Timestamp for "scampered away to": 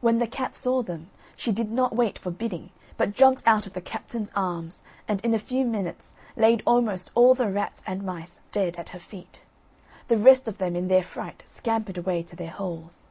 11.46-12.36